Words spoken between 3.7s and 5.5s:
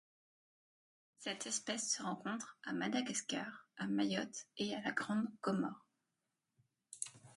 à Mayotte et à la Grande